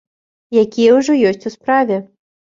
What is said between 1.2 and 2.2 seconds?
ёсць у справе.